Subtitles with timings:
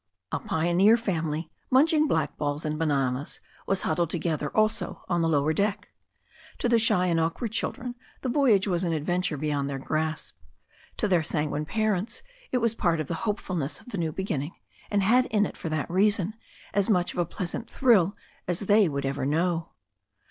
[0.31, 5.89] A pioneer family, munching blackballs and bananas, was huddled together, also on the lower deck.
[6.57, 10.35] To the shy and awkward children the voyage was an adventure beyond their grasp.
[10.97, 14.55] To their sanguine parents it was part of the hope fulness of the new beginning,
[14.89, 16.33] and had in it, for that reason,
[16.73, 18.15] as much of a pleasant thrill
[18.47, 19.69] as they would ever know.